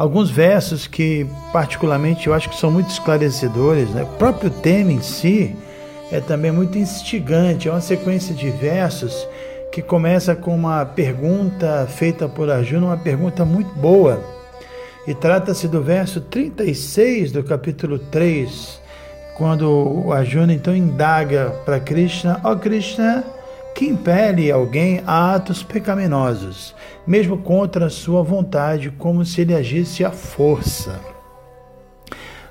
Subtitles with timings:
[0.00, 3.90] Alguns versos que, particularmente, eu acho que são muito esclarecedores.
[3.90, 4.02] Né?
[4.02, 5.54] O próprio tema em si
[6.10, 9.28] é também muito instigante, é uma sequência de versos
[9.70, 14.24] que começa com uma pergunta feita por Arjuna, uma pergunta muito boa.
[15.06, 18.80] E trata-se do verso 36 do capítulo 3,
[19.36, 19.68] quando
[20.06, 23.22] o Arjuna então indaga para Krishna: Ó oh Krishna,
[23.74, 26.74] que impele alguém a atos pecaminosos,
[27.06, 31.00] mesmo contra a sua vontade, como se ele agisse à força.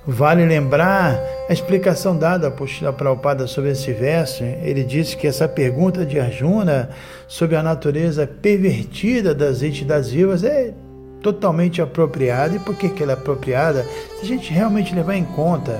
[0.08, 4.44] Vale lembrar a explicação dada por Shila Prabhupada sobre esse verso.
[4.44, 6.90] Ele disse que essa pergunta de Arjuna
[7.28, 10.74] sobre a natureza pervertida das entidades vivas é
[11.22, 12.56] totalmente apropriada.
[12.56, 13.86] E por que, que ela é apropriada?
[14.18, 15.80] Se a gente realmente levar em conta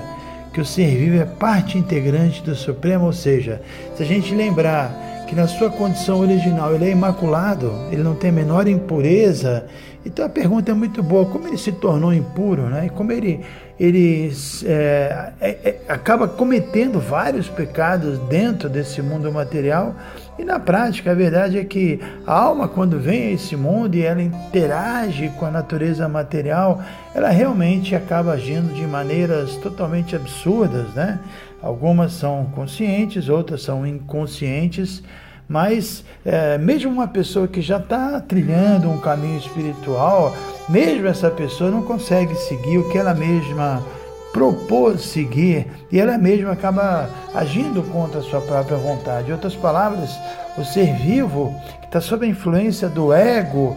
[0.52, 3.60] que o ser vivo é parte integrante do Supremo, ou seja,
[3.96, 8.30] se a gente lembrar que na sua condição original ele é imaculado, ele não tem
[8.30, 9.64] a menor impureza.
[10.04, 12.86] Então a pergunta é muito boa: como ele se tornou impuro, né?
[12.86, 13.40] E como ele,
[13.80, 14.30] ele
[14.66, 19.94] é, é, é, acaba cometendo vários pecados dentro desse mundo material?
[20.38, 24.02] E na prática, a verdade é que a alma, quando vem a esse mundo e
[24.02, 26.82] ela interage com a natureza material,
[27.14, 31.18] ela realmente acaba agindo de maneiras totalmente absurdas, né?
[31.62, 35.02] Algumas são conscientes, outras são inconscientes,
[35.50, 40.32] mas é, mesmo uma pessoa que já está trilhando um caminho espiritual,
[40.68, 43.84] mesmo essa pessoa não consegue seguir o que ela mesma
[44.32, 49.30] propôs seguir e ela mesma acaba agindo contra a sua própria vontade.
[49.30, 50.16] Em outras palavras,
[50.56, 53.76] o ser vivo que está sob a influência do ego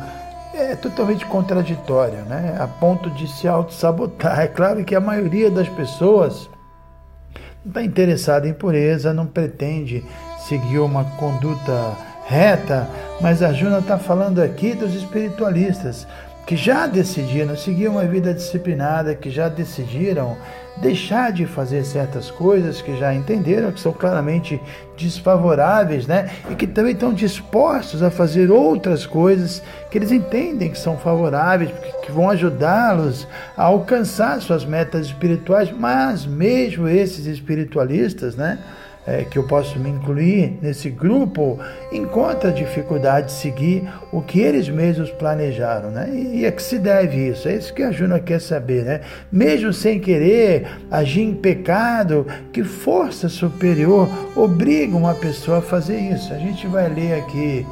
[0.54, 2.56] é totalmente contraditório, né?
[2.60, 4.42] a ponto de se auto-sabotar.
[4.42, 6.48] É claro que a maioria das pessoas
[7.66, 10.06] não está interessada em pureza, não pretende
[10.48, 11.96] seguir uma conduta
[12.26, 12.90] reta,
[13.22, 16.08] mas a Juna está falando aqui dos espiritualistas
[16.46, 20.36] que já decidiram seguir uma vida disciplinada, que já decidiram
[20.78, 24.62] deixar de fazer certas coisas que já entenderam que são claramente
[24.98, 26.30] desfavoráveis, né?
[26.50, 31.72] E que também estão dispostos a fazer outras coisas que eles entendem que são favoráveis,
[32.04, 38.60] que vão ajudá-los a alcançar suas metas espirituais, mas mesmo esses espiritualistas, né?
[39.06, 41.60] É, que eu posso me incluir nesse grupo
[41.92, 46.10] encontra dificuldade de seguir o que eles mesmos planejaram, né?
[46.10, 49.02] E é que se deve isso, é isso que a Juna quer saber, né?
[49.32, 56.34] Mesmo sem querer agir em pecado, que força superior obriga uma pessoa a fazer isso?
[56.34, 57.66] A gente vai ler aqui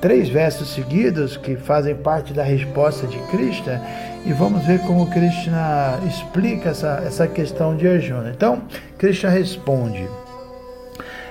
[0.00, 3.80] três versos seguidos que fazem parte da resposta de Krishna
[4.26, 8.30] e vamos ver como Krishna explica essa, essa questão de Arjuna.
[8.34, 8.62] Então,
[8.98, 10.06] Krishna responde.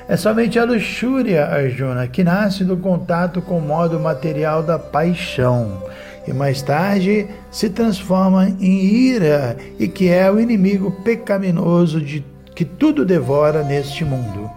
[0.07, 5.81] É somente a luxúria, Arjuna, que nasce do contato com o modo material da paixão
[6.27, 12.23] e mais tarde se transforma em ira e que é o inimigo pecaminoso de
[12.53, 14.49] que tudo devora neste mundo.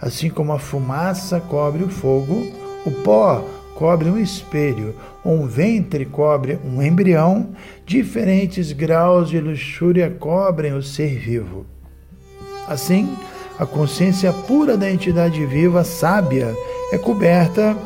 [0.00, 2.44] Assim como a fumaça cobre o fogo,
[2.84, 3.44] o pó
[3.76, 4.94] cobre um espelho,
[5.24, 7.50] um ventre cobre um embrião,
[7.84, 11.64] diferentes graus de luxúria cobrem o ser vivo.
[12.68, 13.08] Assim,
[13.58, 16.54] a consciência pura da entidade viva, sábia,
[16.92, 17.76] é coberta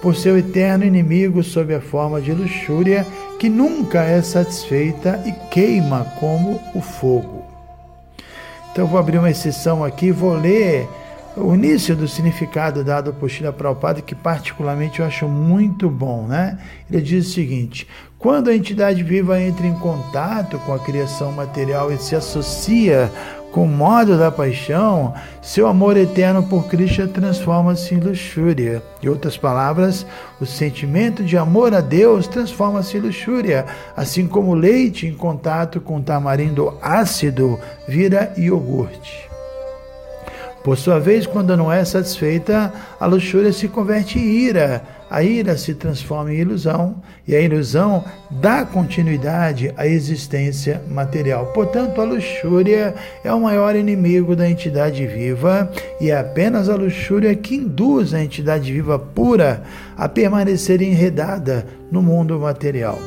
[0.00, 3.06] por seu eterno inimigo sob a forma de luxúria
[3.38, 7.44] que nunca é satisfeita e queima como o fogo.
[8.72, 10.88] Então vou abrir uma exceção aqui, vou ler
[11.36, 16.58] o início do significado dado por Shila Prabhupada, que particularmente eu acho muito bom, né?
[16.90, 17.86] Ele diz o seguinte:
[18.22, 23.10] quando a entidade viva entra em contato com a criação material e se associa
[23.50, 28.80] com o modo da paixão, seu amor eterno por Cristo transforma-se em luxúria.
[29.02, 30.06] Em outras palavras,
[30.40, 35.80] o sentimento de amor a Deus transforma-se em luxúria, assim como o leite em contato
[35.80, 39.28] com tamarindo ácido vira iogurte.
[40.64, 44.82] Por sua vez, quando não é satisfeita, a luxúria se converte em ira.
[45.12, 46.94] A ira se transforma em ilusão
[47.28, 51.48] e a ilusão dá continuidade à existência material.
[51.48, 55.70] Portanto, a luxúria é o maior inimigo da entidade viva
[56.00, 59.62] e é apenas a luxúria que induz a entidade viva pura
[59.98, 62.98] a permanecer enredada no mundo material.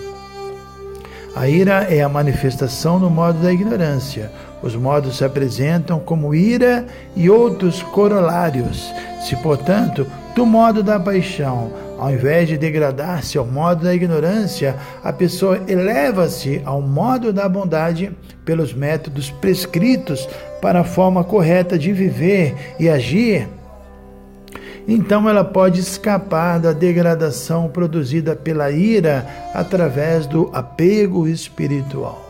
[1.35, 4.31] A ira é a manifestação do modo da ignorância.
[4.61, 6.85] Os modos se apresentam como ira
[7.15, 8.93] e outros corolários.
[9.27, 10.05] Se, portanto,
[10.35, 16.61] do modo da paixão, ao invés de degradar-se ao modo da ignorância, a pessoa eleva-se
[16.65, 18.11] ao modo da bondade
[18.43, 20.27] pelos métodos prescritos
[20.61, 23.47] para a forma correta de viver e agir.
[24.87, 32.23] Então ela pode escapar da degradação produzida pela ira através do apego espiritual.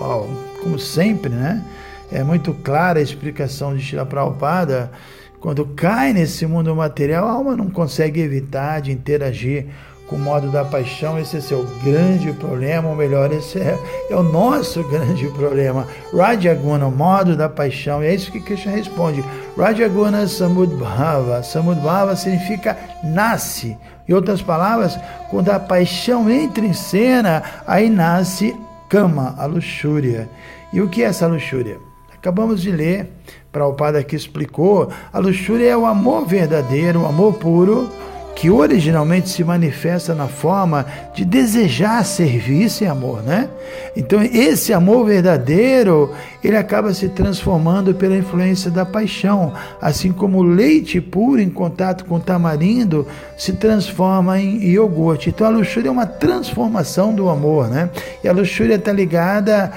[0.00, 0.28] Uau,
[0.62, 1.62] como sempre, né?
[2.10, 4.90] É muito clara a explicação de Shila Prabhupada.
[5.40, 9.66] Quando cai nesse mundo material, a alma não consegue evitar de interagir
[10.06, 11.18] com o modo da paixão.
[11.18, 13.78] Esse é seu grande problema, ou melhor, esse é,
[14.10, 15.86] é o nosso grande problema.
[16.14, 18.04] Rajaguna, o modo da paixão.
[18.04, 19.24] E é isso que Krishna responde.
[19.56, 21.42] Rajaguna Samudbhava.
[21.42, 23.78] Samudbhava significa nasce.
[24.06, 24.98] Em outras palavras,
[25.30, 28.54] quando a paixão entra em cena, aí nasce
[28.90, 30.28] cama, a luxúria.
[30.70, 31.78] E o que é essa luxúria?
[32.20, 33.08] Acabamos de ler,
[33.50, 37.90] para o padre que explicou, a luxúria é o amor verdadeiro, o amor puro,
[38.34, 43.48] que originalmente se manifesta na forma de desejar serviço e amor, né?
[43.96, 46.10] Então, esse amor verdadeiro,
[46.42, 52.04] ele acaba se transformando pela influência da paixão, assim como o leite puro em contato
[52.04, 53.06] com o tamarindo
[53.36, 55.30] se transforma em iogurte.
[55.30, 57.90] Então, a luxúria é uma transformação do amor, né?
[58.24, 59.72] E a luxúria está ligada,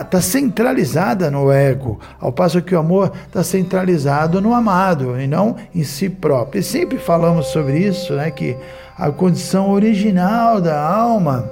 [0.00, 5.56] está centralizada no ego, ao passo que o amor está centralizado no amado e não
[5.74, 6.60] em si próprio.
[6.60, 8.56] E sempre falamos sobre isso né, que
[8.98, 11.50] a condição original da alma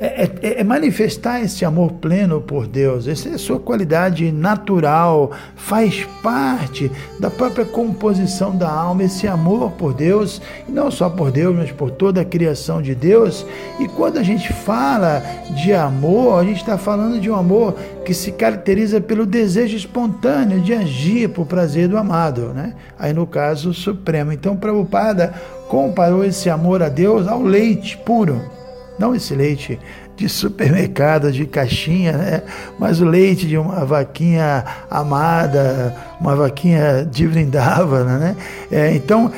[0.00, 3.06] é, é, é, manifestar esse amor pleno por Deus.
[3.06, 9.70] Essa é a sua qualidade natural, faz parte da própria composição da alma, esse amor
[9.72, 13.46] por Deus, e não só por Deus, mas por toda a criação de Deus.
[13.78, 15.22] E quando a gente fala
[15.62, 17.74] de amor, a gente está falando de um amor
[18.04, 22.74] que se caracteriza pelo desejo espontâneo de agir por prazer do amado, né?
[22.98, 24.32] Aí no caso supremo.
[24.32, 25.32] Então Prabhupada
[25.68, 28.63] comparou esse amor a Deus ao leite puro
[28.98, 29.78] não esse leite
[30.16, 32.42] de supermercado, de caixinha, né?
[32.78, 38.18] mas o leite de uma vaquinha amada, uma vaquinha de Vrindavana.
[38.18, 38.36] Né?
[38.70, 39.32] É, então,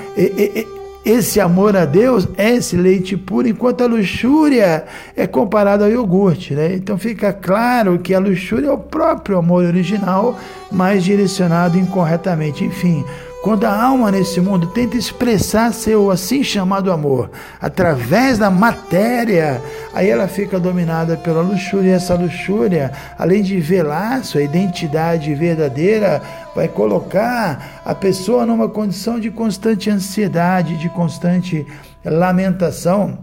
[1.06, 4.84] esse amor a Deus é esse leite puro, enquanto a luxúria
[5.16, 6.52] é comparada ao iogurte.
[6.52, 6.74] Né?
[6.74, 10.36] Então fica claro que a luxúria é o próprio amor original,
[10.70, 12.64] mas direcionado incorretamente.
[12.64, 13.04] Enfim,
[13.46, 19.62] quando a alma nesse mundo tenta expressar seu assim chamado amor através da matéria,
[19.94, 21.90] aí ela fica dominada pela luxúria.
[21.90, 26.20] E essa luxúria, além de velar sua identidade verdadeira,
[26.56, 31.64] vai colocar a pessoa numa condição de constante ansiedade, de constante
[32.04, 33.16] lamentação.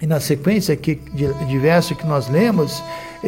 [0.00, 2.80] E na sequência aqui de, verso que nós lemos,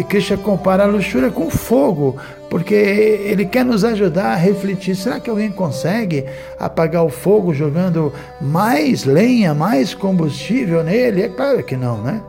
[0.03, 2.17] Krishna compara a luxúria com fogo,
[2.49, 6.25] porque ele quer nos ajudar a refletir: será que alguém consegue
[6.59, 11.23] apagar o fogo jogando mais lenha, mais combustível nele?
[11.23, 12.23] É claro que não, né?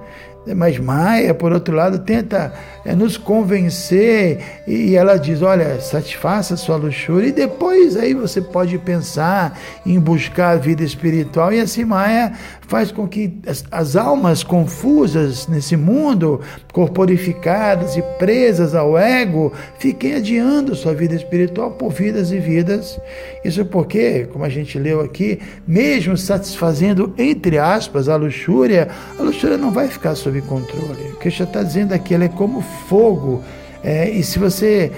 [0.55, 2.53] Mas Maia, por outro lado, tenta
[2.83, 8.77] é, nos convencer e ela diz: olha, satisfaça sua luxúria e depois aí você pode
[8.77, 11.53] pensar em buscar a vida espiritual.
[11.53, 12.33] E assim Maia
[12.67, 16.41] faz com que as, as almas confusas nesse mundo,
[16.73, 22.99] corporificadas e presas ao ego, fiquem adiando sua vida espiritual por vidas e vidas.
[23.45, 29.57] Isso porque, como a gente leu aqui, mesmo satisfazendo, entre aspas, a luxúria, a luxúria
[29.57, 31.11] não vai ficar sob controle.
[31.13, 33.43] O que está dizendo aqui, ela é como fogo.
[33.83, 34.91] É, e se você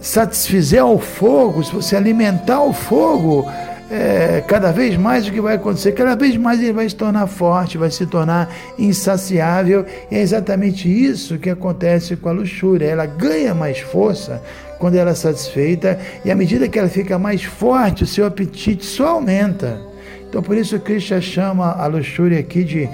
[0.00, 3.50] satisfizer o fogo, se você alimentar o fogo,
[3.90, 7.26] é, cada vez mais o que vai acontecer, cada vez mais ele vai se tornar
[7.26, 9.84] forte, vai se tornar insaciável.
[10.10, 12.86] E é exatamente isso que acontece com a luxúria.
[12.86, 14.42] Ela ganha mais força
[14.78, 18.84] quando ela é satisfeita, e à medida que ela fica mais forte, o seu apetite
[18.84, 19.80] só aumenta.
[20.28, 22.86] Então, por isso, Krishna chama a luxúria aqui de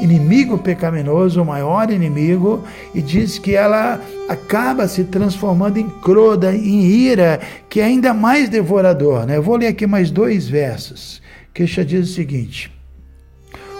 [0.00, 6.82] inimigo pecaminoso, o maior inimigo, e diz que ela acaba se transformando em croda, em
[6.84, 9.26] ira, que é ainda mais devorador.
[9.26, 9.36] Né?
[9.36, 11.22] Eu vou ler aqui mais dois versos.
[11.54, 12.70] Krishna diz o seguinte: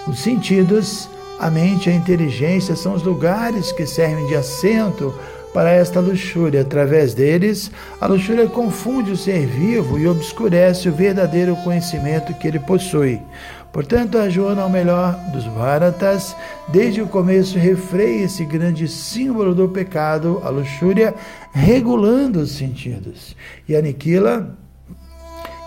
[0.07, 1.09] os sentidos,
[1.39, 5.15] a mente, a inteligência são os lugares que servem de assento
[5.53, 6.61] para esta luxúria.
[6.61, 7.71] Através deles,
[8.01, 13.21] a luxúria confunde o ser vivo e obscurece o verdadeiro conhecimento que ele possui.
[13.77, 16.35] Portanto, a Joana, ao melhor dos Bharatas,
[16.67, 21.15] desde o começo refreia esse grande símbolo do pecado, a luxúria,
[21.53, 23.37] regulando os sentidos
[23.69, 24.57] e aniquila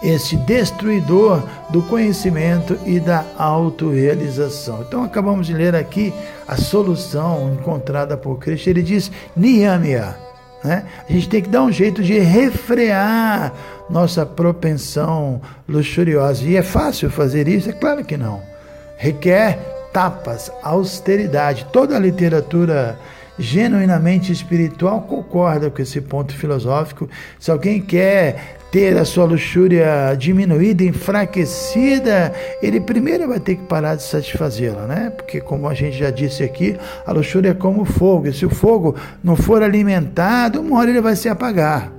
[0.02, 4.82] esse destruidor do conhecimento e da autorrealização.
[4.88, 6.12] Então acabamos de ler aqui
[6.48, 8.72] a solução encontrada por Cristo.
[8.72, 10.29] Ele diz: Niyamya.
[10.64, 10.86] Né?
[11.08, 13.54] A gente tem que dar um jeito de refrear
[13.90, 16.44] nossa propensão luxuriosa.
[16.44, 17.70] E é fácil fazer isso?
[17.70, 18.42] É claro que não.
[18.98, 19.58] Requer
[19.94, 21.66] tapas, austeridade.
[21.72, 23.00] Toda a literatura
[23.40, 27.10] genuinamente espiritual concorda com esse ponto filosófico.
[27.40, 33.96] Se alguém quer ter a sua luxúria diminuída, enfraquecida, ele primeiro vai ter que parar
[33.96, 35.10] de satisfazê-la, né?
[35.16, 38.50] Porque, como a gente já disse aqui, a luxúria é como fogo, e se o
[38.50, 41.92] fogo não for alimentado, uma hora ele vai se apagar.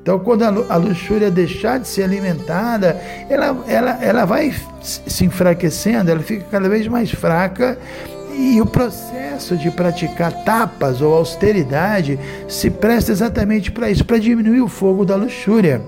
[0.00, 6.20] Então, quando a luxúria deixar de ser alimentada, ela, ela, ela vai se enfraquecendo, ela
[6.20, 7.78] fica cada vez mais fraca
[8.36, 14.60] e o processo de praticar tapas ou austeridade se presta exatamente para isso, para diminuir
[14.60, 15.80] o fogo da luxúria.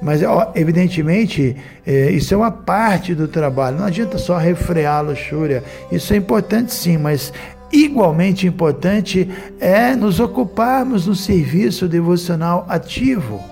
[0.00, 0.20] Mas,
[0.54, 3.78] evidentemente, é, isso é uma parte do trabalho.
[3.78, 5.64] Não adianta só refrear a luxúria.
[5.90, 7.32] Isso é importante sim, mas
[7.72, 9.28] igualmente importante
[9.58, 13.42] é nos ocuparmos no serviço devocional ativo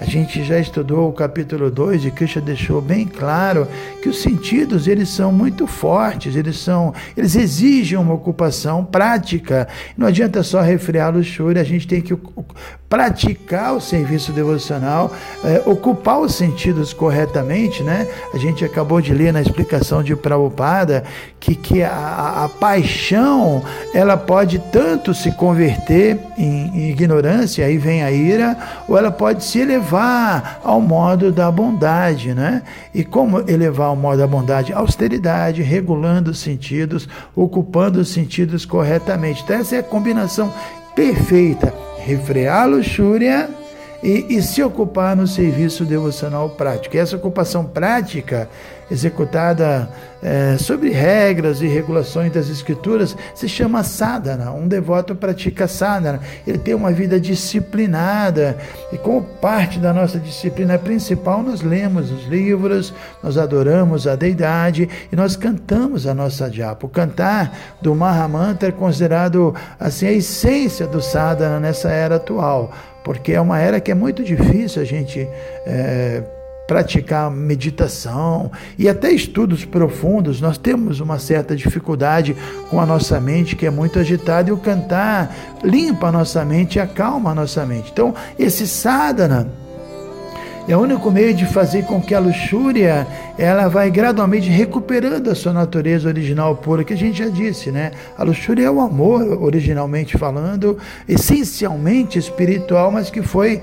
[0.00, 3.68] a gente já estudou o capítulo 2 e Krishna deixou bem claro
[4.00, 9.68] que os sentidos eles são muito fortes, eles são, eles exigem uma ocupação prática.
[9.98, 12.16] Não adianta só refrear luxúria, a gente tem que
[12.88, 15.12] praticar o serviço devocional,
[15.44, 18.08] é, ocupar os sentidos corretamente, né?
[18.34, 21.04] A gente acabou de ler na explicação de Prabhupada
[21.38, 23.62] que, que a, a paixão
[23.94, 28.56] ela pode tanto se converter em, em ignorância, aí vem a ira,
[28.88, 29.89] ou ela pode se elevar
[30.62, 32.62] ao modo da bondade, né?
[32.94, 34.72] E como elevar ao modo da bondade?
[34.72, 39.42] Austeridade, regulando os sentidos, ocupando os sentidos corretamente.
[39.42, 40.52] Então, essa é a combinação
[40.94, 41.72] perfeita
[42.04, 43.48] refrear a luxúria
[44.02, 46.96] e, e, se ocupar no serviço devocional prático.
[46.96, 48.48] E essa ocupação prática,
[48.90, 49.88] executada
[50.22, 54.50] é, sobre regras e regulações das Escrituras, se chama sadhana.
[54.50, 56.20] Um devoto pratica sadhana.
[56.46, 58.58] Ele tem uma vida disciplinada.
[58.92, 62.92] E como parte da nossa disciplina principal, nós lemos os livros,
[63.22, 66.86] nós adoramos a deidade e nós cantamos a nossa japa.
[66.86, 73.32] O cantar do Mahamantra é considerado assim, a essência do sadhana nessa era atual porque
[73.32, 75.26] é uma era que é muito difícil a gente
[75.66, 76.22] é,
[76.70, 80.40] praticar meditação e até estudos profundos.
[80.40, 82.36] Nós temos uma certa dificuldade
[82.70, 85.34] com a nossa mente que é muito agitada e o cantar
[85.64, 87.90] limpa a nossa mente e acalma a nossa mente.
[87.90, 89.48] Então, esse sadhana
[90.68, 93.04] é o único meio de fazer com que a luxúria
[93.36, 97.90] ela vai gradualmente recuperando a sua natureza original pura, que a gente já disse, né?
[98.16, 103.60] A luxúria é o amor, originalmente falando, essencialmente espiritual, mas que foi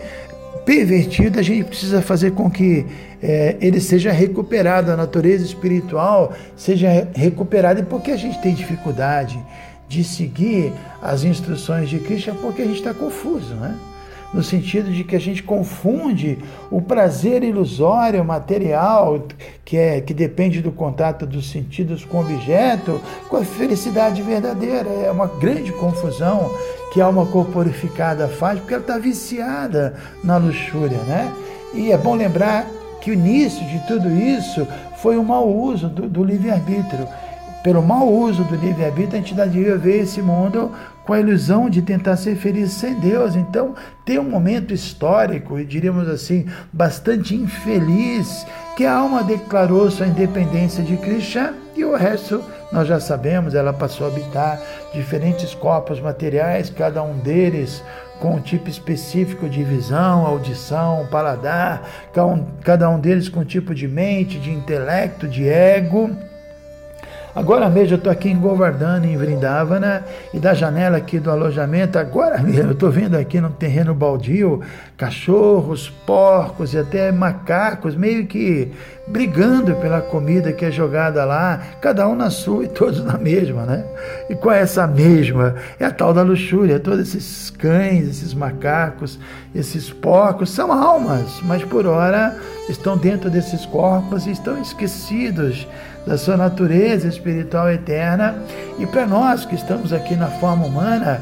[0.57, 1.39] pervertido.
[1.39, 2.85] A gente precisa fazer com que
[3.21, 7.79] é, ele seja recuperado, a natureza espiritual seja recuperada.
[7.79, 9.39] E por que a gente tem dificuldade
[9.87, 12.31] de seguir as instruções de Cristo?
[12.31, 13.75] É porque a gente está confuso, né?
[14.33, 16.37] No sentido de que a gente confunde
[16.69, 19.25] o prazer ilusório material,
[19.63, 24.89] que, é, que depende do contato dos sentidos com o objeto, com a felicidade verdadeira.
[24.89, 26.51] É uma grande confusão
[26.93, 31.33] que a alma corporificada faz, porque ela está viciada na luxúria, né?
[31.73, 32.67] E é bom lembrar
[33.01, 34.67] que o início de tudo isso
[34.97, 37.07] foi o mau uso do, do livre-arbítrio
[37.67, 40.71] pelo mau uso do livre-arbítrio, a entidade devia ver esse mundo
[41.07, 43.35] com a ilusão de tentar ser feliz sem Deus.
[43.35, 43.73] Então,
[44.05, 48.45] tem um momento histórico, e diríamos assim, bastante infeliz,
[48.75, 53.71] que a alma declarou sua independência de Krishna e o resto nós já sabemos, ela
[53.71, 54.59] passou a habitar
[54.93, 57.81] diferentes corpos materiais, cada um deles
[58.19, 61.87] com um tipo específico de visão, audição, paladar,
[62.63, 66.11] cada um deles com um tipo de mente, de intelecto, de ego.
[67.37, 70.03] Agora mesmo eu estou aqui em Govardhana, em Vrindavana,
[70.33, 74.59] e da janela aqui do alojamento, agora mesmo eu estou vendo aqui no terreno baldio
[74.97, 78.71] cachorros, porcos e até macacos meio que
[79.07, 83.67] brigando pela comida que é jogada lá, cada um na sua e todos na mesma,
[83.67, 83.85] né?
[84.27, 85.53] E qual é essa mesma?
[85.79, 86.79] É a tal da luxúria.
[86.79, 89.19] Todos esses cães, esses macacos,
[89.53, 92.35] esses porcos são almas, mas por hora
[92.67, 95.67] estão dentro desses corpos e estão esquecidos
[96.07, 98.35] da sua natureza espiritual eterna.
[98.79, 101.21] E para nós que estamos aqui na forma humana,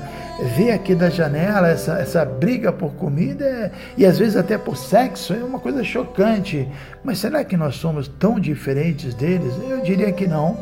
[0.56, 5.34] ver aqui da janela essa, essa briga por comida e às vezes até por sexo
[5.34, 6.68] é uma coisa chocante.
[7.04, 9.54] Mas será que nós somos tão diferentes deles?
[9.68, 10.58] Eu diria que não.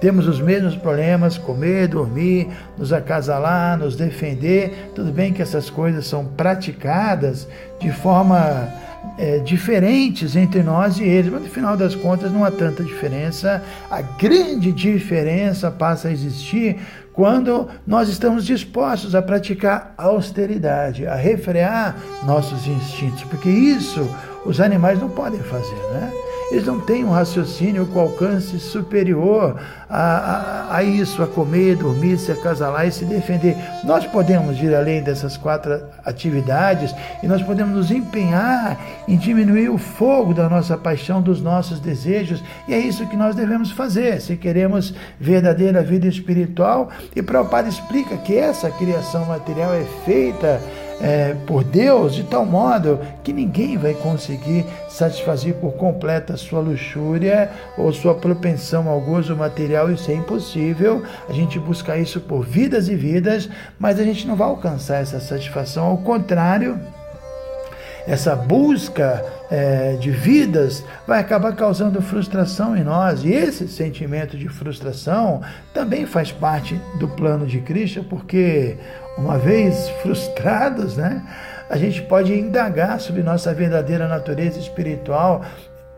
[0.00, 4.90] Temos os mesmos problemas: comer, dormir, nos acasalar, nos defender.
[4.94, 7.46] Tudo bem que essas coisas são praticadas
[7.78, 8.68] de forma
[9.18, 13.62] é, diferentes entre nós e eles, mas no final das contas não há tanta diferença.
[13.90, 16.78] A grande diferença passa a existir
[17.12, 24.08] quando nós estamos dispostos a praticar austeridade, a refrear nossos instintos, porque isso
[24.44, 26.10] os animais não podem fazer, né?
[26.50, 29.56] Eles não têm um raciocínio com alcance superior
[29.88, 33.56] a, a, a, isso, a comer, dormir, se acasalar e se defender.
[33.84, 39.78] Nós podemos ir além dessas quatro atividades e nós podemos nos empenhar em diminuir o
[39.78, 44.36] fogo da nossa paixão, dos nossos desejos, e é isso que nós devemos fazer se
[44.36, 46.90] queremos verdadeira vida espiritual.
[47.14, 50.60] E Prabhupada explica que essa criação material é feita
[51.00, 57.50] é, por Deus de tal modo que ninguém vai conseguir satisfazer por completa sua luxúria
[57.78, 59.90] ou sua propensão ao gozo material.
[59.90, 61.02] Isso é impossível.
[61.28, 65.18] A gente busca isso por vidas e vidas, mas a gente não vai alcançar essa
[65.20, 65.86] satisfação.
[65.86, 66.78] Ao contrário,
[68.06, 73.24] essa busca é, de vidas vai acabar causando frustração em nós.
[73.24, 75.42] E esse sentimento de frustração
[75.74, 78.76] também faz parte do plano de Cristo, porque
[79.18, 81.22] uma vez frustrados, né,
[81.68, 85.44] a gente pode indagar sobre nossa verdadeira natureza espiritual,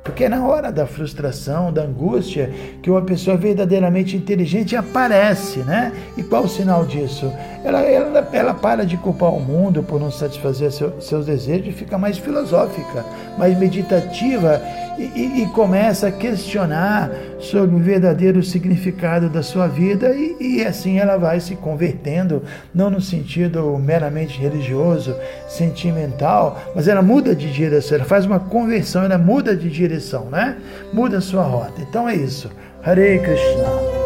[0.03, 2.51] porque é na hora da frustração, da angústia,
[2.83, 5.93] que uma pessoa verdadeiramente inteligente aparece, né?
[6.17, 7.33] E qual o sinal disso?
[7.65, 11.73] Ela, ela, ela para de culpar o mundo por não satisfazer seu, seus desejos e
[11.73, 13.05] fica mais filosófica,
[13.39, 14.61] mais meditativa
[14.99, 17.11] e, e, e, começa a questionar
[17.43, 22.43] sobre o verdadeiro significado da sua vida e, e assim ela vai se convertendo,
[22.75, 25.15] não no sentido meramente religioso,
[25.49, 30.57] sentimental, mas ela muda de direção, ela faz uma conversão, ela muda de direção, né?
[30.93, 31.81] Muda a sua rota.
[31.81, 32.51] Então é isso.
[32.85, 34.03] Hare Krishna.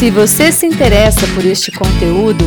[0.00, 2.46] Se você se interessa por este conteúdo,